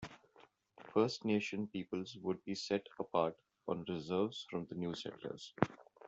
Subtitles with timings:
[0.91, 5.53] First Nation peoples would be set apart on reserves from the new settlers.